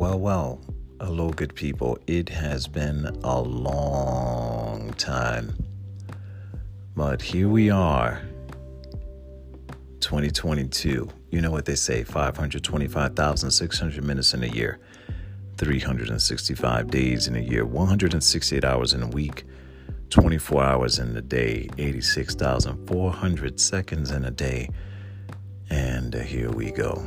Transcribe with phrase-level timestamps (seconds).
[0.00, 0.60] well, well.
[0.98, 1.98] Hello, good people.
[2.06, 5.54] It has been a long time.
[6.96, 8.22] But here we are,
[10.00, 11.06] 2022.
[11.30, 14.78] You know what they say 525,600 minutes in a year,
[15.58, 19.44] 365 days in a year, 168 hours in a week,
[20.08, 24.70] 24 hours in a day, 86,400 seconds in a day.
[25.68, 27.06] And uh, here we go.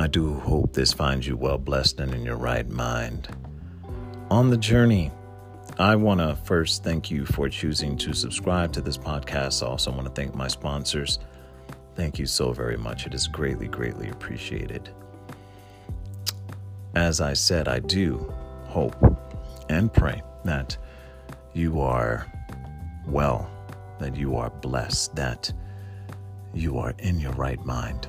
[0.00, 3.28] I do hope this finds you well blessed and in your right mind.
[4.30, 5.12] On the journey,
[5.78, 9.62] I want to first thank you for choosing to subscribe to this podcast.
[9.62, 11.18] I also want to thank my sponsors.
[11.96, 13.06] Thank you so very much.
[13.06, 14.88] It is greatly, greatly appreciated.
[16.94, 18.32] As I said, I do
[18.68, 18.96] hope
[19.68, 20.78] and pray that
[21.52, 22.26] you are
[23.06, 23.50] well,
[23.98, 25.52] that you are blessed, that
[26.54, 28.08] you are in your right mind.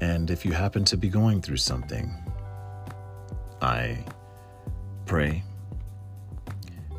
[0.00, 2.14] And if you happen to be going through something,
[3.60, 4.04] I
[5.06, 5.42] pray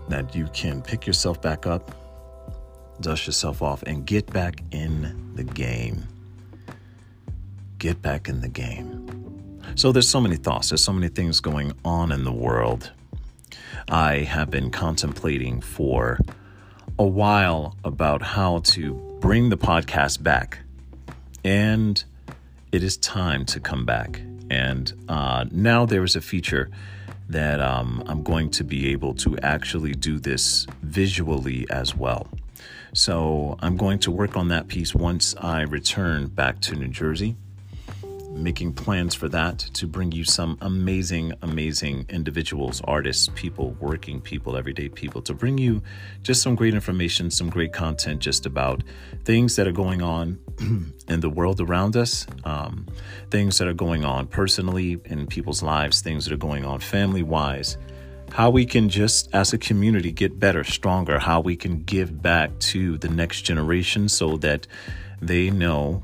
[0.09, 1.95] that you can pick yourself back up,
[3.01, 6.07] dust yourself off, and get back in the game.
[7.77, 9.61] Get back in the game.
[9.75, 12.91] So there's so many thoughts, there's so many things going on in the world.
[13.87, 16.19] I have been contemplating for
[16.97, 20.59] a while about how to bring the podcast back.
[21.45, 22.03] And
[22.71, 24.21] it is time to come back.
[24.49, 26.69] And uh, now there is a feature
[27.29, 32.27] that um, I'm going to be able to actually do this visually as well.
[32.93, 37.35] So I'm going to work on that piece once I return back to New Jersey
[38.43, 44.55] making plans for that to bring you some amazing, amazing individuals, artists, people, working people,
[44.55, 45.81] everyday people, to bring you
[46.23, 48.83] just some great information, some great content just about
[49.25, 50.39] things that are going on
[51.07, 52.85] in the world around us, um,
[53.29, 57.23] things that are going on personally in people's lives, things that are going on family
[57.23, 57.77] wise.
[58.31, 62.57] How we can just as a community get better, stronger, how we can give back
[62.59, 64.67] to the next generation so that
[65.21, 66.03] they know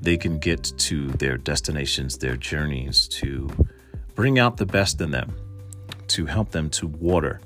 [0.00, 3.48] they can get to their destinations, their journeys, to
[4.14, 5.34] bring out the best in them,
[6.08, 7.40] to help them to water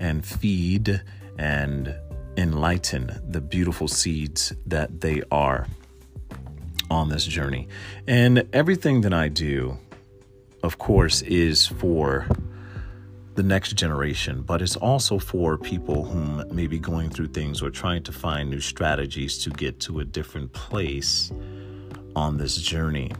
[0.00, 1.02] and feed
[1.38, 1.94] and
[2.36, 5.66] enlighten the beautiful seeds that they are
[6.90, 7.68] on this journey.
[8.06, 9.78] And everything that I do,
[10.62, 12.26] of course, is for
[13.34, 17.70] the next generation, but it's also for people who may be going through things or
[17.70, 21.32] trying to find new strategies to get to a different place
[22.14, 23.12] on this journey.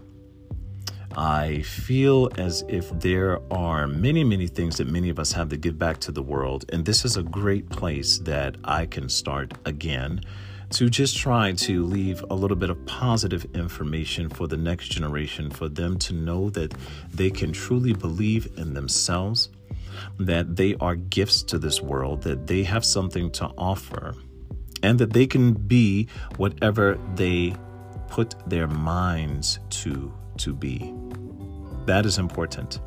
[1.16, 5.58] I feel as if there are many, many things that many of us have to
[5.58, 6.64] give back to the world.
[6.72, 10.22] And this is a great place that I can start again
[10.70, 15.50] to just try to leave a little bit of positive information for the next generation,
[15.50, 16.72] for them to know that
[17.12, 19.50] they can truly believe in themselves,
[20.18, 24.14] that they are gifts to this world, that they have something to offer,
[24.82, 27.54] and that they can be whatever they
[28.12, 30.94] put their minds to to be.
[31.86, 32.78] That is important.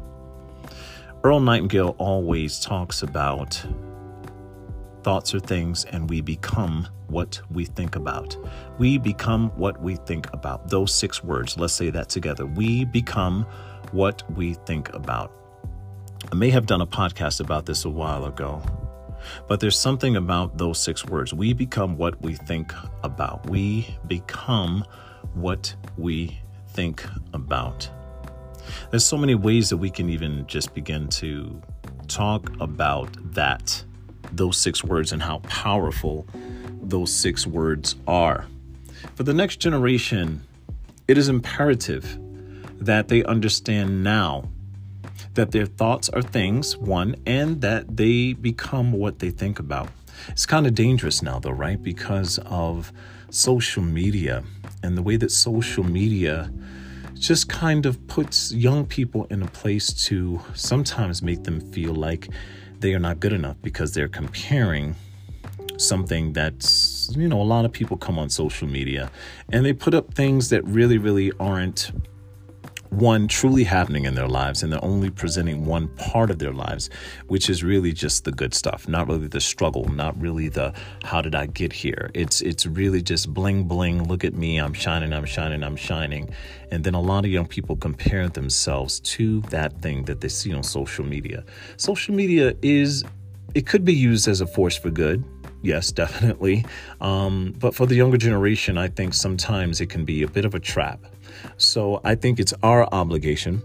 [1.23, 3.59] Earl Nightingale always talks about
[5.01, 8.37] thoughts are things and we become what we think about.
[8.77, 10.69] We become what we think about.
[10.69, 12.45] Those six words, let's say that together.
[12.45, 13.47] We become
[13.93, 15.31] what we think about.
[16.31, 18.61] I may have done a podcast about this a while ago,
[19.47, 21.33] but there's something about those six words.
[21.33, 22.71] We become what we think
[23.03, 23.49] about.
[23.49, 24.85] We become
[25.33, 27.89] what we think about.
[28.89, 31.61] There's so many ways that we can even just begin to
[32.07, 33.83] talk about that,
[34.31, 36.27] those six words, and how powerful
[36.81, 38.45] those six words are.
[39.15, 40.43] For the next generation,
[41.07, 42.19] it is imperative
[42.79, 44.49] that they understand now
[45.35, 49.89] that their thoughts are things, one, and that they become what they think about.
[50.29, 51.81] It's kind of dangerous now, though, right?
[51.81, 52.91] Because of
[53.35, 54.43] social media
[54.83, 56.51] and the way that social media
[57.15, 62.29] just kind of puts young people in a place to sometimes make them feel like
[62.79, 64.95] they are not good enough because they're comparing
[65.77, 69.11] something that's, you know, a lot of people come on social media
[69.51, 71.91] and they put up things that really, really aren't
[72.89, 76.89] one truly happening in their lives and they're only presenting one part of their lives
[77.27, 80.73] which is really just the good stuff not really the struggle not really the
[81.03, 84.73] how did i get here it's it's really just bling bling look at me i'm
[84.73, 86.29] shining i'm shining i'm shining
[86.71, 90.53] and then a lot of young people compare themselves to that thing that they see
[90.53, 91.43] on social media
[91.77, 93.03] social media is
[93.53, 95.23] it could be used as a force for good
[95.65, 96.65] yes, definitely.
[97.01, 100.53] Um, but for the younger generation, I think sometimes it can be a bit of
[100.53, 100.99] a trap.
[101.57, 103.61] So I think it's our obligation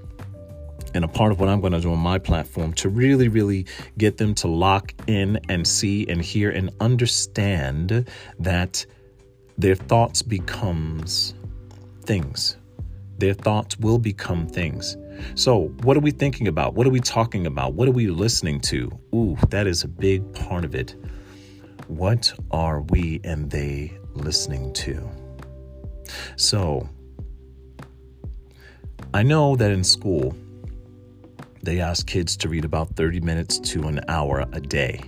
[0.94, 3.67] and a part of what I'm going to do on my platform to really, really
[3.99, 8.85] get them to lock in and see and hear and understand that
[9.59, 11.35] their thoughts becomes
[12.05, 12.56] things.
[13.19, 14.97] Their thoughts will become things.
[15.35, 16.75] So, what are we thinking about?
[16.75, 17.75] What are we talking about?
[17.75, 18.91] What are we listening to?
[19.15, 20.97] Ooh, that is a big part of it.
[21.88, 25.09] What are we and they listening to?
[26.37, 26.88] So,
[29.12, 30.37] I know that in school,
[31.65, 35.01] they ask kids to read about 30 minutes to an hour a day.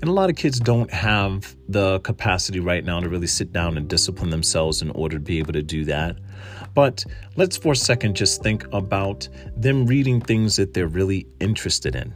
[0.00, 3.76] And a lot of kids don't have the capacity right now to really sit down
[3.76, 6.16] and discipline themselves in order to be able to do that.
[6.74, 7.04] But
[7.36, 12.14] let's for a second just think about them reading things that they're really interested in.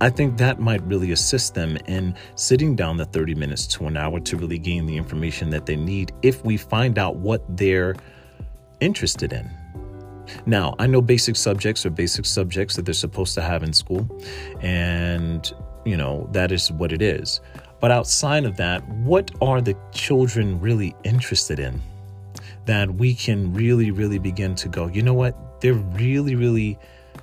[0.00, 3.96] I think that might really assist them in sitting down the 30 minutes to an
[3.96, 7.96] hour to really gain the information that they need if we find out what they're
[8.80, 9.50] interested in.
[10.46, 14.08] Now, I know basic subjects are basic subjects that they're supposed to have in school,
[14.60, 15.52] and
[15.84, 17.40] you know, that is what it is.
[17.80, 21.80] But outside of that, what are the children really interested in?
[22.64, 25.60] That we can really, really begin to go, you know what?
[25.60, 26.78] They're really, really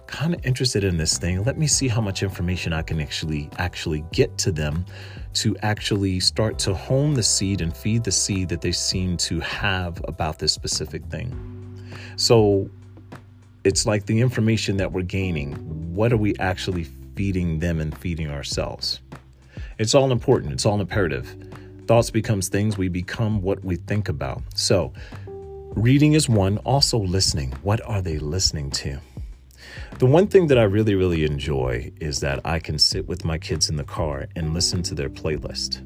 [0.08, 1.44] kind of interested in this thing.
[1.44, 4.86] Let me see how much information I can actually actually get to them
[5.34, 9.40] to actually start to hone the seed and feed the seed that they seem to
[9.40, 11.34] have about this specific thing.
[12.16, 12.70] So
[13.64, 15.54] it's like the information that we're gaining.
[15.94, 19.00] What are we actually feeding them and feeding ourselves.
[19.78, 21.36] It's all important, it's all imperative.
[21.88, 24.42] Thoughts becomes things, we become what we think about.
[24.56, 24.94] So,
[25.76, 27.52] reading is one, also listening.
[27.64, 29.00] What are they listening to?
[30.00, 33.38] The one thing that I really, really enjoy is that I can sit with my
[33.38, 35.82] kids in the car and listen to their playlist.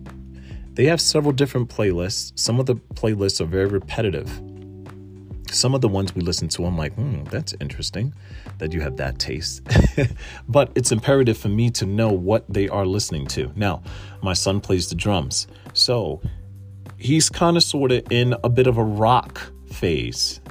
[0.75, 2.37] They have several different playlists.
[2.37, 4.29] Some of the playlists are very repetitive
[5.51, 8.13] some of the ones we listen to, I'm like, hmm, that's interesting
[8.57, 9.61] that you have that taste.
[10.47, 13.51] but it's imperative for me to know what they are listening to.
[13.55, 13.83] Now,
[14.21, 15.47] my son plays the drums.
[15.73, 16.21] So
[16.97, 20.41] he's kind of sort of in a bit of a rock phase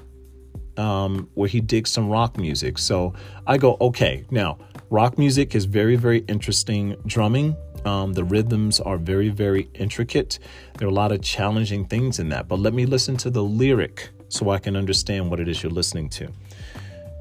[0.77, 2.79] um, where he digs some rock music.
[2.79, 3.15] So
[3.47, 4.59] I go, okay, now
[4.91, 6.97] rock music is very, very interesting.
[7.07, 10.39] Drumming, um, the rhythms are very, very intricate.
[10.79, 12.49] There are a lot of challenging things in that.
[12.49, 15.73] But let me listen to the lyric so I can understand what it is you're
[15.73, 16.29] listening to.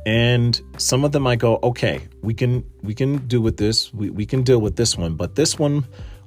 [0.05, 3.93] And some of them I go, okay, we can we can do with this.
[3.93, 5.85] We, we can deal with this one, but this one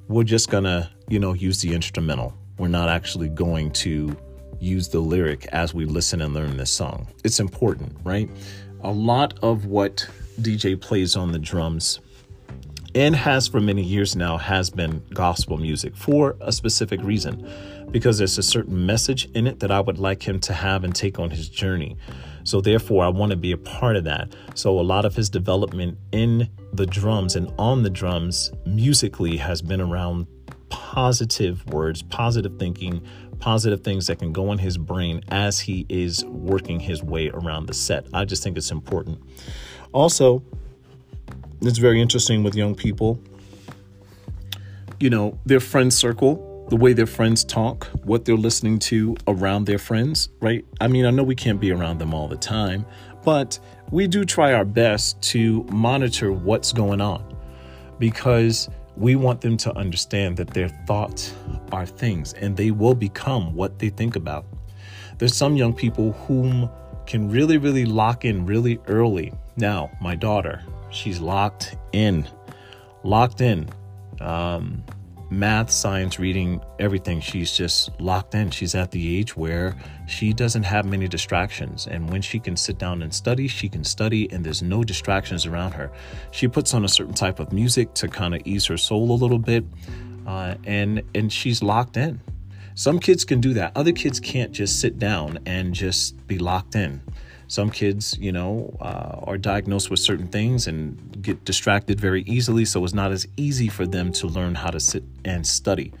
[0.09, 2.33] we're just gonna, you know, use the instrumental.
[2.57, 4.17] We're not actually going to
[4.59, 7.07] use the lyric as we listen and learn this song.
[7.23, 8.29] It's important, right?
[8.81, 10.07] A lot of what
[10.41, 11.99] DJ plays on the drums
[12.95, 17.47] and has for many years now has been gospel music for a specific reason
[17.91, 20.93] because there's a certain message in it that I would like him to have and
[20.93, 21.97] take on his journey.
[22.43, 24.33] So therefore I want to be a part of that.
[24.55, 29.61] So a lot of his development in the drums and on the drums musically has
[29.61, 30.27] been around
[30.69, 33.01] positive words, positive thinking,
[33.39, 37.67] positive things that can go in his brain as he is working his way around
[37.67, 38.05] the set.
[38.13, 39.19] I just think it's important.
[39.91, 40.43] Also,
[41.61, 43.19] it's very interesting with young people.
[44.99, 49.65] You know, their friend circle, the way their friends talk, what they're listening to around
[49.65, 50.65] their friends, right?
[50.79, 52.85] I mean, I know we can't be around them all the time,
[53.23, 53.59] but
[53.91, 57.35] we do try our best to monitor what's going on
[57.97, 61.33] because we want them to understand that their thoughts
[61.71, 64.45] are things and they will become what they think about.
[65.17, 66.69] There's some young people whom
[67.05, 69.33] can really, really lock in really early.
[69.57, 72.27] Now, my daughter, She's locked in,
[73.03, 73.69] locked in.
[74.19, 74.83] Um,
[75.29, 77.21] math, science, reading, everything.
[77.21, 78.51] She's just locked in.
[78.51, 79.75] She's at the age where
[80.07, 81.87] she doesn't have many distractions.
[81.87, 85.45] And when she can sit down and study, she can study and there's no distractions
[85.45, 85.91] around her.
[86.31, 89.13] She puts on a certain type of music to kind of ease her soul a
[89.13, 89.63] little bit.
[90.25, 92.21] Uh, and and she's locked in.
[92.75, 93.73] Some kids can do that.
[93.75, 97.01] Other kids can't just sit down and just be locked in.
[97.49, 102.63] Some kids, you know, uh, are diagnosed with certain things and get distracted very easily,
[102.63, 105.91] so it's not as easy for them to learn how to sit and study.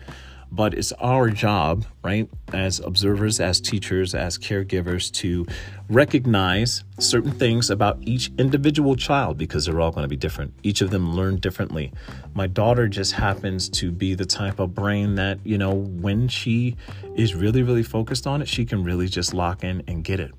[0.51, 5.47] But it's our job, right, as observers, as teachers, as caregivers, to
[5.89, 10.53] recognize certain things about each individual child because they're all going to be different.
[10.61, 11.91] Each of them learn differently.
[12.35, 16.77] My daughter just happens to be the type of brain that, you know, when she
[17.15, 20.31] is really, really focused on it, she can really just lock in and get it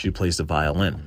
[0.00, 1.02] she plays the violin.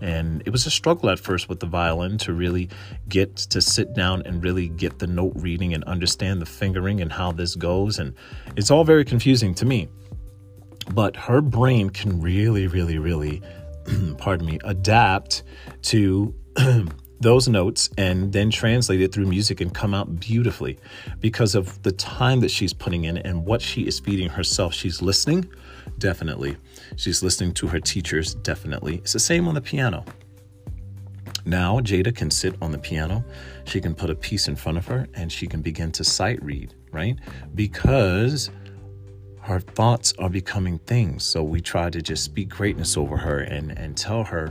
[0.00, 2.70] And it was a struggle at first with the violin to really
[3.08, 7.12] get to sit down and really get the note reading and understand the fingering and
[7.12, 7.98] how this goes.
[7.98, 8.14] And
[8.56, 9.88] it's all very confusing to me.
[10.90, 13.42] But her brain can really, really, really,
[14.18, 15.42] pardon me, adapt
[15.82, 16.34] to
[17.20, 20.78] those notes and then translate it through music and come out beautifully
[21.20, 24.72] because of the time that she's putting in and what she is feeding herself.
[24.72, 25.50] She's listening,
[25.98, 26.56] definitely.
[26.96, 28.96] She's listening to her teachers, definitely.
[28.96, 30.04] It's the same on the piano.
[31.44, 33.24] Now, Jada can sit on the piano.
[33.64, 36.42] She can put a piece in front of her and she can begin to sight
[36.42, 37.18] read, right?
[37.54, 38.50] Because
[39.40, 41.24] her thoughts are becoming things.
[41.24, 44.50] So we try to just speak greatness over her and, and tell her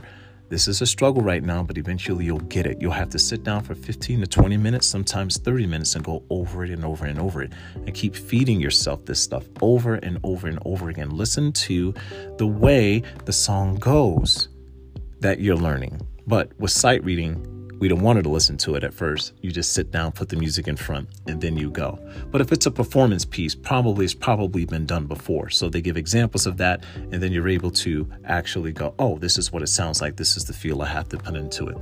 [0.50, 2.82] this is a struggle right now, but eventually you'll get it.
[2.82, 6.24] You'll have to sit down for 15 to 20 minutes, sometimes 30 minutes, and go
[6.30, 10.20] over it and over and over it and keep feeding yourself this stuff over and
[10.24, 11.10] over and over again.
[11.10, 11.94] Listen to
[12.38, 14.48] the way the song goes
[15.20, 16.00] that you're learning.
[16.26, 19.34] But with sight reading, we don't want her to listen to it at first.
[19.42, 22.00] You just sit down, put the music in front, and then you go.
[22.32, 25.50] But if it's a performance piece, probably it's probably been done before.
[25.50, 29.38] So they give examples of that, and then you're able to actually go, oh, this
[29.38, 30.16] is what it sounds like.
[30.16, 31.78] This is the feel I have to put into it.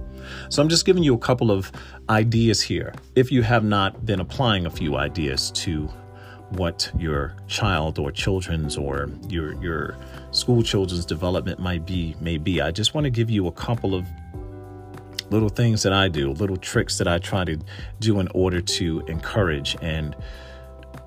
[0.50, 1.72] So I'm just giving you a couple of
[2.10, 2.94] ideas here.
[3.16, 5.90] If you have not been applying a few ideas to
[6.50, 9.98] what your child or children's or your your
[10.32, 12.62] school children's development might be may be.
[12.62, 14.06] I just want to give you a couple of
[15.30, 17.58] little things that I do, little tricks that I try to
[18.00, 19.76] do in order to encourage.
[19.82, 20.16] And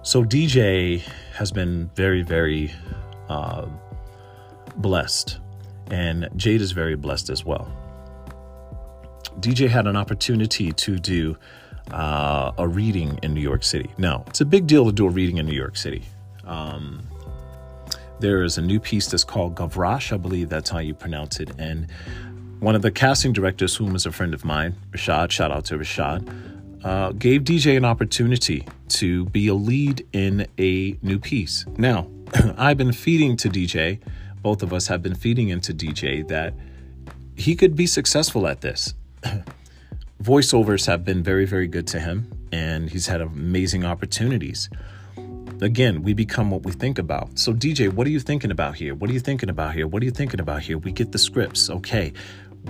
[0.02, 1.00] so DJ
[1.34, 2.72] has been very, very
[3.28, 3.66] uh,
[4.76, 5.38] blessed,
[5.90, 7.70] and Jade is very blessed as well.
[9.40, 11.37] DJ had an opportunity to do
[11.92, 13.90] uh, a reading in New York City.
[13.98, 16.02] Now, it's a big deal to do a reading in New York City.
[16.44, 17.06] Um,
[18.20, 21.50] there is a new piece that's called Gavrash, I believe that's how you pronounce it.
[21.58, 21.87] And
[22.60, 25.78] one of the casting directors, whom is a friend of mine, Rashad, shout out to
[25.78, 31.64] Rashad, uh, gave DJ an opportunity to be a lead in a new piece.
[31.76, 32.08] Now,
[32.56, 34.00] I've been feeding to DJ,
[34.42, 36.54] both of us have been feeding into DJ that
[37.36, 38.94] he could be successful at this.
[40.22, 44.68] Voiceovers have been very, very good to him, and he's had amazing opportunities.
[45.60, 47.38] Again, we become what we think about.
[47.38, 48.94] So, DJ, what are you thinking about here?
[48.94, 49.86] What are you thinking about here?
[49.86, 50.78] What are you thinking about here?
[50.78, 51.68] We get the scripts.
[51.70, 52.12] Okay.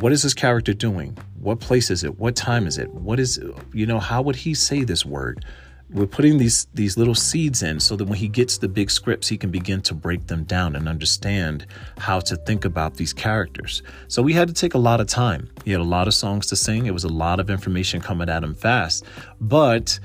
[0.01, 1.19] What is this character doing?
[1.41, 2.21] What place is it?
[2.21, 2.89] What time is it?
[2.95, 3.41] What is,
[3.73, 5.45] you know, how would he say this word?
[5.91, 9.27] We're putting these these little seeds in so that when he gets the big scripts,
[9.27, 13.83] he can begin to break them down and understand how to think about these characters.
[14.07, 15.51] So we had to take a lot of time.
[15.65, 16.87] He had a lot of songs to sing.
[16.87, 19.05] It was a lot of information coming at him fast,
[19.41, 19.99] but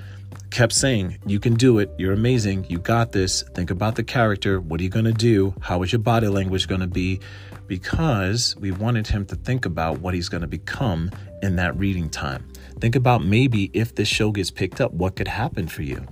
[0.50, 1.92] kept saying, You can do it.
[1.98, 2.66] You're amazing.
[2.70, 3.44] You got this.
[3.54, 4.60] Think about the character.
[4.60, 5.54] What are you going to do?
[5.62, 7.20] How is your body language going to be?
[7.68, 11.10] because we wanted him to think about what he's going to become
[11.42, 12.48] in that reading time.
[12.80, 16.06] Think about maybe if this show gets picked up, what could happen for you?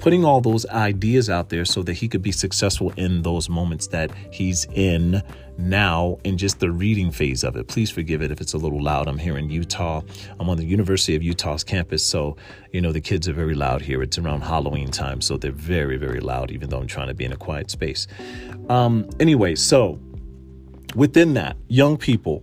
[0.00, 3.88] Putting all those ideas out there so that he could be successful in those moments
[3.88, 5.22] that he's in
[5.58, 7.68] now in just the reading phase of it.
[7.68, 9.08] Please forgive it if it's a little loud.
[9.08, 10.00] I'm here in Utah.
[10.38, 12.36] I'm on the University of Utah's campus, so
[12.72, 14.02] you know the kids are very loud here.
[14.02, 17.24] It's around Halloween time, so they're very, very loud, even though I'm trying to be
[17.24, 18.06] in a quiet space.
[18.68, 20.00] Um, anyway, so
[20.94, 22.42] within that, young people,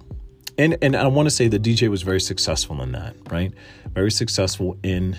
[0.58, 3.52] and and I want to say that DJ was very successful in that, right?
[3.94, 5.18] Very successful in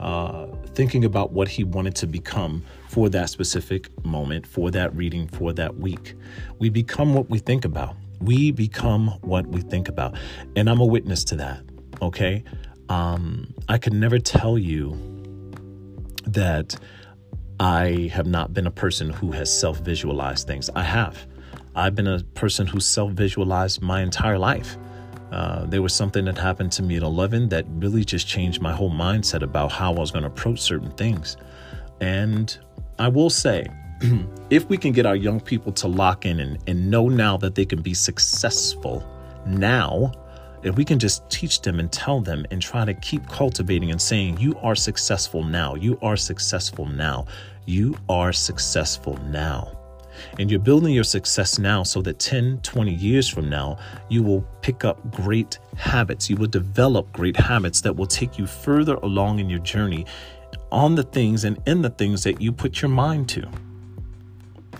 [0.00, 5.28] uh, thinking about what he wanted to become for that specific moment, for that reading,
[5.28, 6.14] for that week.
[6.58, 7.96] We become what we think about.
[8.20, 10.16] We become what we think about,
[10.56, 11.62] and I'm a witness to that.
[12.00, 12.44] Okay,
[12.88, 14.96] um, I can never tell you
[16.26, 16.76] that
[17.60, 20.70] I have not been a person who has self visualized things.
[20.74, 21.26] I have.
[21.74, 24.76] I've been a person who self visualized my entire life.
[25.34, 28.72] Uh, there was something that happened to me at 11 that really just changed my
[28.72, 31.36] whole mindset about how I was going to approach certain things.
[32.00, 32.56] And
[33.00, 33.66] I will say,
[34.50, 37.56] if we can get our young people to lock in and, and know now that
[37.56, 39.04] they can be successful
[39.44, 40.12] now,
[40.62, 44.00] if we can just teach them and tell them and try to keep cultivating and
[44.00, 47.26] saying, You are successful now, you are successful now,
[47.66, 49.83] you are successful now.
[50.38, 53.78] And you're building your success now so that 10, 20 years from now,
[54.08, 56.28] you will pick up great habits.
[56.30, 60.06] You will develop great habits that will take you further along in your journey
[60.72, 63.48] on the things and in the things that you put your mind to.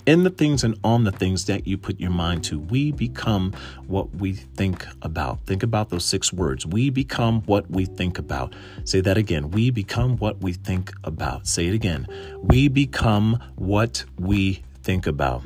[0.07, 3.55] In the things and on the things that you put your mind to, we become
[3.87, 5.41] what we think about.
[5.47, 6.67] Think about those six words.
[6.67, 8.55] We become what we think about.
[8.85, 9.51] Say that again.
[9.51, 11.47] We become what we think about.
[11.47, 12.07] Say it again.
[12.43, 15.43] We become what we think about.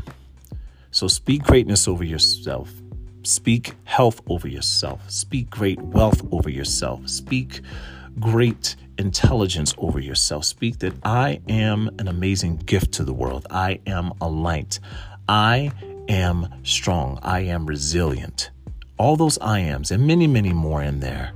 [0.91, 2.73] So speak greatness over yourself.
[3.23, 5.09] Speak health over yourself.
[5.11, 7.09] Speak great wealth over yourself.
[7.09, 7.61] Speak
[8.19, 10.45] great intelligence over yourself.
[10.45, 13.47] Speak that I am an amazing gift to the world.
[13.51, 14.81] I am a light.
[15.29, 15.71] I
[16.09, 17.19] am strong.
[17.23, 18.51] I am resilient.
[18.99, 21.33] All those I ams and many, many more in there.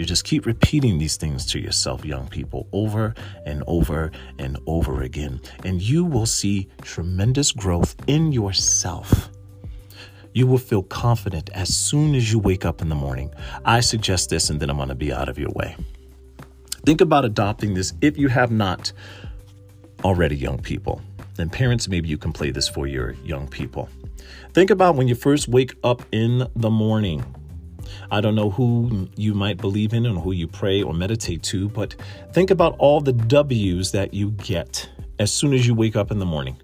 [0.00, 3.14] You just keep repeating these things to yourself, young people, over
[3.44, 5.42] and over and over again.
[5.62, 9.28] And you will see tremendous growth in yourself.
[10.32, 13.30] You will feel confident as soon as you wake up in the morning.
[13.66, 15.76] I suggest this, and then I'm going to be out of your way.
[16.86, 18.94] Think about adopting this if you have not
[20.02, 21.02] already, young people.
[21.34, 23.90] Then, parents, maybe you can play this for your young people.
[24.54, 27.22] Think about when you first wake up in the morning.
[28.10, 31.68] I don't know who you might believe in and who you pray or meditate to,
[31.68, 31.94] but
[32.32, 34.88] think about all the W's that you get
[35.20, 36.56] as soon as you wake up in the morning.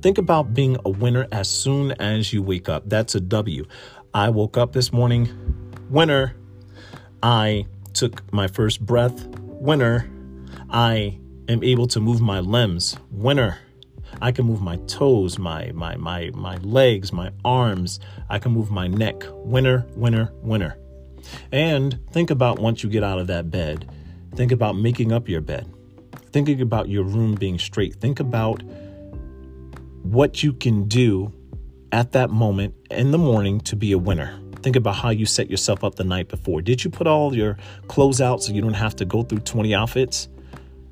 [0.00, 2.88] Think about being a winner as soon as you wake up.
[2.88, 3.66] That's a W.
[4.14, 5.28] I woke up this morning,
[5.90, 6.36] winner.
[7.22, 10.08] I took my first breath, winner.
[10.70, 11.18] I
[11.48, 13.58] am able to move my limbs, winner.
[14.22, 18.00] I can move my toes, my my my my legs, my arms.
[18.30, 19.24] I can move my neck.
[19.32, 20.78] Winner, winner, winner.
[21.52, 23.90] And think about once you get out of that bed,
[24.34, 25.72] think about making up your bed.
[26.32, 27.94] Thinking about your room being straight.
[27.96, 28.62] Think about
[30.02, 31.32] what you can do
[31.92, 34.40] at that moment in the morning to be a winner.
[34.62, 36.60] Think about how you set yourself up the night before.
[36.60, 39.74] Did you put all your clothes out so you don't have to go through 20
[39.74, 40.28] outfits?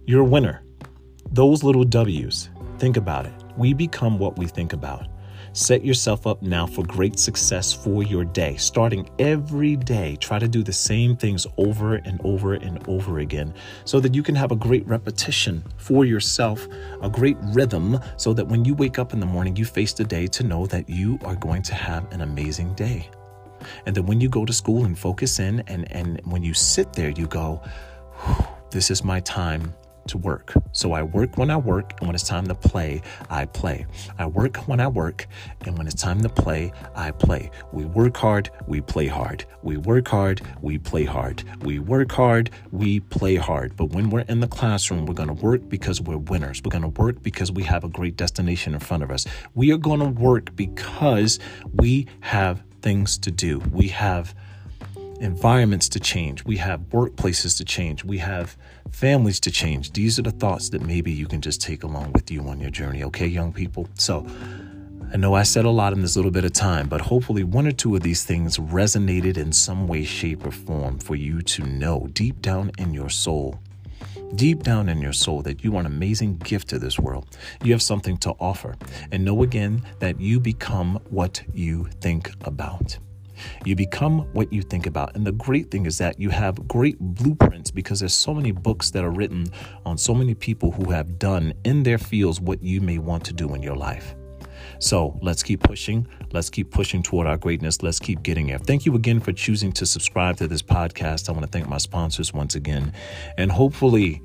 [0.06, 0.62] You're a winner.
[1.30, 3.32] Those little W's, think about it.
[3.56, 5.06] We become what we think about.
[5.54, 8.56] Set yourself up now for great success for your day.
[8.56, 13.52] Starting every day, try to do the same things over and over and over again
[13.84, 16.66] so that you can have a great repetition for yourself,
[17.02, 20.04] a great rhythm, so that when you wake up in the morning, you face the
[20.04, 23.10] day to know that you are going to have an amazing day.
[23.84, 26.94] And then when you go to school and focus in, and, and when you sit
[26.94, 27.60] there, you go,
[28.70, 29.74] This is my time
[30.08, 30.54] to work.
[30.72, 33.86] So I work when I work, and when it's time to play, I play.
[34.18, 35.26] I work when I work,
[35.64, 37.50] and when it's time to play, I play.
[37.72, 39.44] We work hard, we play hard.
[39.62, 41.44] We work hard, we play hard.
[41.62, 43.76] We work hard, we play hard.
[43.76, 46.62] But when we're in the classroom, we're going to work because we're winners.
[46.64, 49.26] We're going to work because we have a great destination in front of us.
[49.54, 51.38] We are going to work because
[51.74, 53.60] we have things to do.
[53.70, 54.34] We have
[55.22, 56.44] environments to change.
[56.44, 58.04] We have workplaces to change.
[58.04, 58.56] We have
[58.90, 59.92] families to change.
[59.92, 62.70] These are the thoughts that maybe you can just take along with you on your
[62.70, 63.88] journey, okay, young people?
[63.94, 64.26] So,
[65.12, 67.66] I know I said a lot in this little bit of time, but hopefully one
[67.66, 71.64] or two of these things resonated in some way, shape, or form for you to
[71.64, 73.60] know deep down in your soul,
[74.34, 77.36] deep down in your soul, that you are an amazing gift to this world.
[77.62, 78.74] You have something to offer.
[79.12, 82.98] And know again that you become what you think about.
[83.64, 85.14] You become what you think about.
[85.14, 88.90] And the great thing is that you have great blueprints because there's so many books
[88.90, 89.46] that are written
[89.84, 93.32] on so many people who have done in their fields what you may want to
[93.32, 94.14] do in your life.
[94.78, 96.06] So let's keep pushing.
[96.32, 97.82] Let's keep pushing toward our greatness.
[97.82, 98.58] Let's keep getting there.
[98.58, 101.28] Thank you again for choosing to subscribe to this podcast.
[101.28, 102.92] I want to thank my sponsors once again.
[103.38, 104.22] And hopefully,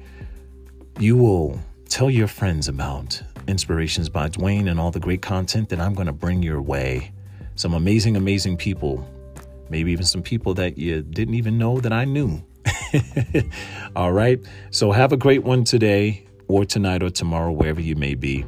[0.99, 5.79] you will tell your friends about Inspirations by Dwayne and all the great content that
[5.79, 7.11] I'm going to bring your way
[7.57, 9.05] some amazing, amazing people,
[9.69, 12.41] maybe even some people that you didn't even know that I knew.
[13.95, 14.39] All right.
[14.71, 18.45] So have a great one today or tonight or tomorrow, wherever you may be.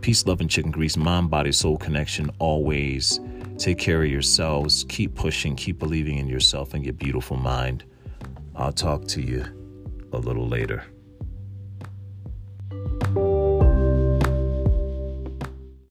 [0.00, 3.20] Peace, love, and chicken grease, mind, body, soul connection always.
[3.58, 4.84] Take care of yourselves.
[4.88, 5.54] Keep pushing.
[5.54, 7.84] Keep believing in yourself and your beautiful mind.
[8.56, 9.44] I'll talk to you
[10.12, 10.84] a little later.